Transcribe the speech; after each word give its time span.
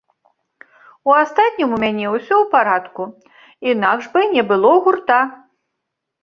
У 1.09 1.11
астатнім, 1.23 1.69
у 1.77 1.81
мяне 1.83 2.05
ўсе 2.13 2.33
ў 2.41 2.47
парадку, 2.55 3.01
інакш 3.73 4.09
бы 4.17 4.25
не 4.33 4.43
было 4.53 4.71
гурта. 4.89 5.21